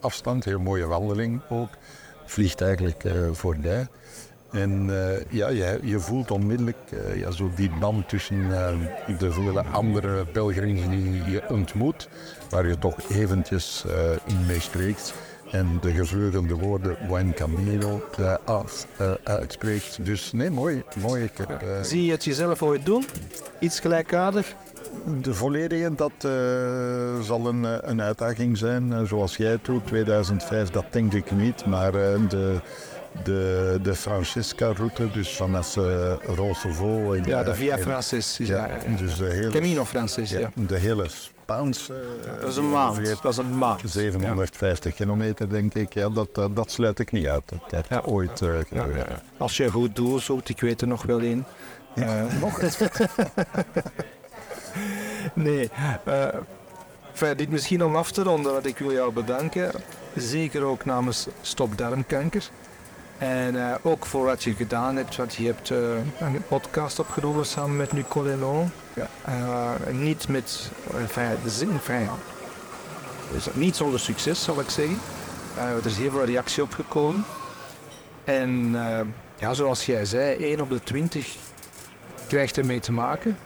[0.00, 1.70] afstand, heel mooie wandeling ook.
[2.24, 3.86] Vliegt eigenlijk voorbij.
[4.52, 9.32] En eh, ja, je, je voelt onmiddellijk eh, ja, zo die band tussen eh, de
[9.32, 12.08] vele andere pelgrims die je ontmoet,
[12.50, 13.84] waar je toch eventjes
[14.26, 15.14] in mee spreekt.
[15.50, 18.02] En de gevleugelde woorden Buen Camino
[18.44, 18.86] af,
[19.22, 20.04] uitspreekt.
[20.04, 20.82] Dus nee, mooi.
[21.00, 21.30] mooi.
[21.82, 23.04] Zie je het jezelf ooit doen?
[23.58, 24.54] Iets gelijkaardig?
[25.22, 26.12] de volledige, dat
[27.24, 29.06] zal een, een uitdaging zijn.
[29.06, 31.66] Zoals jij het doet, 2005, dat denk ik niet.
[31.66, 32.60] Maar de,
[33.24, 37.16] de, de Francisca-route, dus vanaf uh, Roncevaux...
[37.16, 38.40] in, Ja, de eh, Via Francis.
[38.40, 38.80] Is Ja, daar.
[38.98, 40.50] dus de hele, Camino Francis, ja.
[40.54, 41.94] de hele Spaanse...
[42.24, 43.22] eh, Dat is een maand.
[43.22, 43.80] Dat is een maand.
[43.86, 45.94] 750 kilometer, denk ik.
[45.94, 47.42] Ja, dat, dat, dat sluit ik niet uit.
[47.68, 48.00] Dat Ja.
[48.04, 48.48] ooit eh.
[49.36, 51.46] Als je goed doel zoekt, ik weet er nog wel één.
[51.94, 52.60] Eh, Nog
[55.34, 55.70] nee.
[56.04, 56.26] eh,
[57.10, 59.70] enfin, dit misschien om af te ronden, want ik wil jou bedanken.
[60.16, 62.48] Zeker ook namens Stop Darmkanker.
[63.22, 65.78] En eh, ook voor wat je gedaan hebt, want je hebt eh,
[66.18, 68.70] een podcast opgenomen samen met Nicole Lelon.
[68.94, 69.08] Ja.
[69.24, 70.70] Eh, niet met,
[71.42, 72.08] de zin, enfin,
[73.32, 74.98] dus niet zonder succes zal ik zeggen.
[75.56, 77.24] Er is heel veel reactie op gekomen.
[78.24, 78.76] En
[79.38, 81.36] ja, zoals jij zei, 1 op de 20
[82.28, 83.38] krijgt ermee te maken.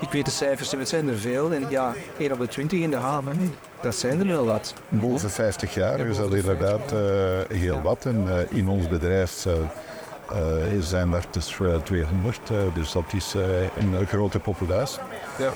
[0.00, 1.52] Ik weet de cijfers, het zijn er veel.
[1.52, 4.74] En ja, 1 op de 20 in de haven, dat zijn er wel wat.
[4.88, 8.04] Boven 50 jaar Ja, is dat inderdaad eh, heel wat.
[8.04, 13.04] En eh, in ons bedrijf eh, eh, zijn er dus eh, 200, eh, dus dat
[13.14, 13.34] is
[13.78, 15.00] een grote populatie.
[15.38, 15.50] Ja.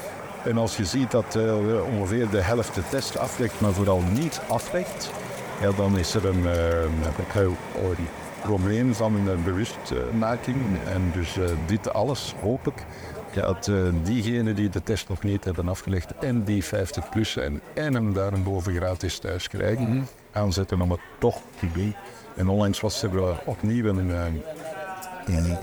[0.45, 1.55] En als je ziet dat eh,
[1.97, 5.11] ongeveer de helft de test aflegt, maar vooral niet aflegt,
[5.61, 7.03] ja, dan is er een, eh, een,
[7.45, 7.57] een
[8.42, 10.57] probleem van een bewustmaking.
[10.92, 11.36] En dus
[11.66, 12.74] dit alles hoop ik
[13.35, 17.30] ja, dat eh, diegenen die de test nog niet hebben afgelegd en die 50 plus
[17.30, 21.95] zijn en hem daarboven gratis thuis krijgen, aanzetten om het toch te doen.
[22.37, 24.24] En onlangs was er opnieuw een, eh,
[25.26, 25.59] een,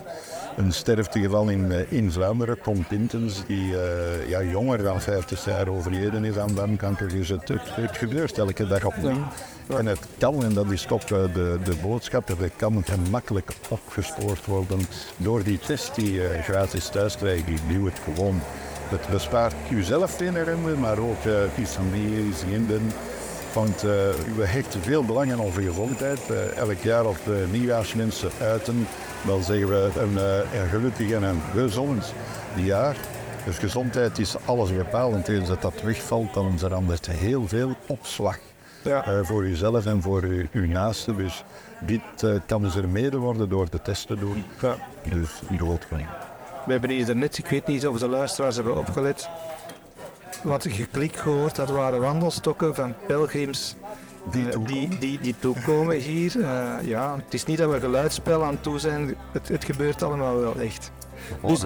[0.57, 5.67] een sterftegeval in, eh, in Vlaanderen, Tom Pintens, die eh, ja, jonger dan 50 jaar
[5.67, 7.07] overleden is aan darmkanker.
[7.07, 9.23] Dus het, het, het gebeurt elke dag opnieuw.
[9.67, 13.51] En het kan, en dat is toch eh, de, de boodschap, dat het kan gemakkelijk
[13.69, 14.79] opgespoord worden
[15.17, 17.45] door die test die je gratis thuis krijgt.
[17.45, 18.41] Die doe het gewoon.
[18.89, 21.23] Het bespaart jezelf herinneren, maar ook
[21.55, 22.91] je familie, vrienden.
[23.53, 23.89] Want eh,
[24.35, 26.19] we hechten veel belang aan onze gezondheid.
[26.29, 28.87] Eh, elk jaar als de nieuwjaarsmensen uiten,
[29.27, 32.13] dan zeggen we een, eh, een gelukkig en een gezond
[32.55, 32.95] jaar.
[33.45, 35.27] Dus gezondheid is alles bepalend.
[35.27, 38.37] Eens dat dat wegvalt, dan is er anders heel veel opslag
[38.83, 39.03] Ja.
[39.05, 41.17] eh, voor jezelf en voor uw, uw naasten.
[41.17, 41.43] Dus
[41.79, 44.43] dit eh, kan dus er mede worden door de test te doen.
[44.61, 44.75] Ja.
[45.09, 46.07] Dus doodgaan.
[46.65, 49.29] We hebben hier net, ik weet niet of de luisteraars hebben opgelet,
[50.43, 53.75] wat geklik gehoord, dat waren wandelstokken van pelgrims
[54.31, 54.89] Die eh, toekomen.
[54.89, 56.41] die, die, die toekomen hier.
[56.41, 60.39] Eh, ja, het is niet dat we geluidsspel aan toe zijn, het, het gebeurt allemaal
[60.39, 60.91] wel echt.
[61.45, 61.63] Dus,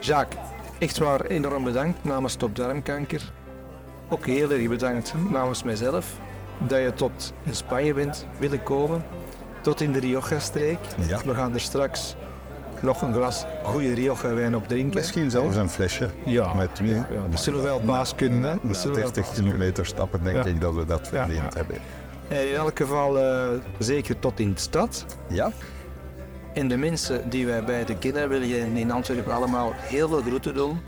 [0.00, 0.40] Jacques,
[0.78, 3.32] echt waar enorm bedankt namens Top Darmkanker.
[4.08, 6.06] Ook heel erg bedankt namens mijzelf
[6.58, 9.04] dat je tot in Spanje bent willen komen,
[9.60, 10.78] tot in de Rioja-streek.
[11.06, 11.20] Ja.
[11.24, 12.16] We gaan er straks
[12.82, 14.94] nog een glas goede Rioja-wijn op drinken.
[14.98, 16.08] Misschien zelfs een flesje.
[16.24, 16.54] Ja.
[16.54, 16.94] Met twee.
[16.94, 18.42] Ja, dat zullen we wel baas kunnen.
[18.42, 18.50] Hè?
[18.50, 19.52] Dat Na zullen we wel 30 baas kunnen.
[19.52, 21.76] kilometer stappen denk ik dat we dat verdiend hebben.
[22.28, 25.04] En in elk geval eh, zeker tot in de stad.
[25.28, 25.50] Ja?
[26.54, 30.54] En de mensen die wij beide kennen willen je in Antwerpen allemaal heel veel groeten
[30.54, 30.80] doen.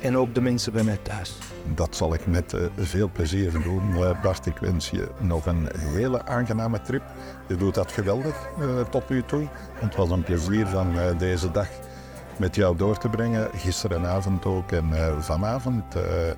[0.00, 1.36] En ook de mensen bij mij thuis.
[1.74, 4.04] Dat zal ik met eh, veel plezier doen.
[4.04, 7.02] Eh, Bart, ik wens je nog een hele aangename trip.
[7.46, 9.48] Je doet dat geweldig eh, tot nu toe.
[9.74, 11.68] Het was een plezier van deze dag
[12.36, 13.48] met jou door te brengen.
[13.54, 14.92] Gisterenavond ook en
[15.22, 15.84] vanavond.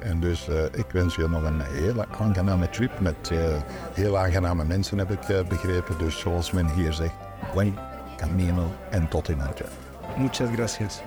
[0.00, 3.30] En dus ik wens je nog een hele aangename trip met
[3.94, 5.98] heel aangename mensen, heb ik begrepen.
[5.98, 7.14] Dus zoals men hier zegt,
[7.54, 7.78] buen
[8.16, 9.62] camino en tot in het
[10.16, 11.02] Muchas gracias.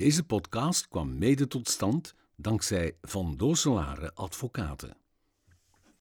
[0.00, 4.99] Deze podcast kwam mede tot stand dankzij Van Dooselare Advocaten.